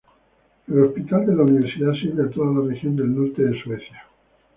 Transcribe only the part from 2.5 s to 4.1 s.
la región del norte de Suecia.